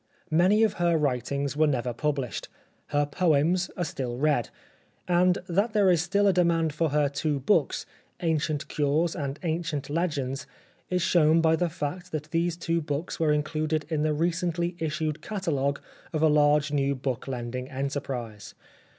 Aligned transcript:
Many 0.31 0.63
of 0.63 0.73
her 0.81 0.97
writings 0.97 1.55
were 1.55 1.67
never 1.67 1.93
published. 1.93 2.49
Her 2.87 3.05
poems 3.05 3.69
are 3.77 3.85
still 3.85 4.17
read; 4.17 4.49
and 5.07 5.37
that 5.47 5.73
there 5.73 5.91
is 5.91 6.01
still 6.01 6.25
a 6.25 6.33
demand 6.33 6.73
for 6.73 6.89
her 6.89 7.07
two 7.07 7.39
books," 7.39 7.85
Ancient 8.19 8.67
Cures," 8.67 9.15
and" 9.15 9.37
Ancient 9.43 9.91
Legends," 9.91 10.47
is 10.89 11.03
shown 11.03 11.39
by 11.39 11.55
the 11.55 11.69
fact 11.69 12.11
that 12.13 12.31
these 12.31 12.57
two 12.57 12.81
books 12.81 13.19
were 13.19 13.31
included 13.31 13.85
in 13.89 14.01
the 14.01 14.11
recently 14.15 14.75
issued 14.79 15.21
catalogue 15.21 15.79
of 16.13 16.23
a 16.23 16.27
large 16.27 16.71
new 16.71 16.95
book 16.95 17.27
lending 17.27 17.69
enterprise. 17.69 18.55